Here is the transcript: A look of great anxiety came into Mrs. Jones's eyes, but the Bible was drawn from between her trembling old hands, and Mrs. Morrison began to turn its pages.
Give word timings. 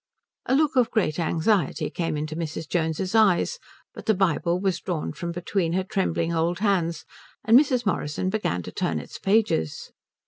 A 0.47 0.55
look 0.55 0.75
of 0.75 0.89
great 0.89 1.19
anxiety 1.19 1.91
came 1.91 2.17
into 2.17 2.35
Mrs. 2.35 2.67
Jones's 2.67 3.13
eyes, 3.13 3.59
but 3.93 4.07
the 4.07 4.15
Bible 4.15 4.59
was 4.59 4.79
drawn 4.79 5.13
from 5.13 5.31
between 5.31 5.73
her 5.73 5.83
trembling 5.83 6.33
old 6.33 6.57
hands, 6.57 7.05
and 7.45 7.55
Mrs. 7.55 7.85
Morrison 7.85 8.31
began 8.31 8.63
to 8.63 8.71
turn 8.71 8.97
its 8.97 9.19
pages. 9.19 9.91